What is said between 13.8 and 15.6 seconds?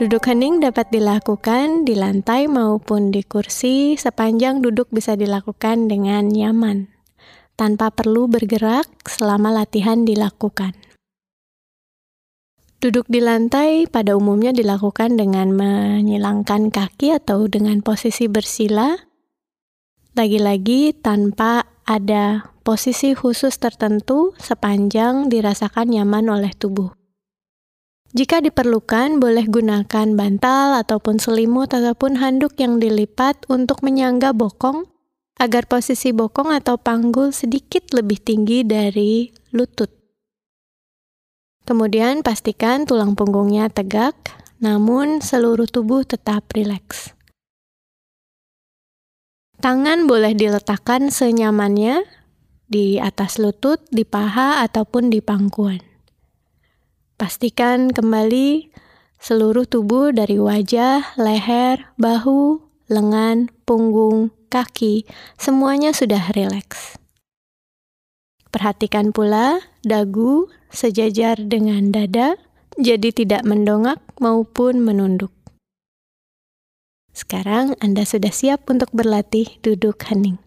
pada umumnya dilakukan dengan